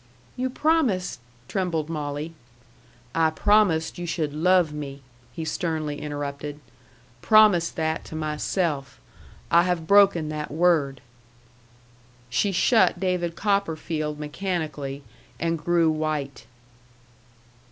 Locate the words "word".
10.49-11.01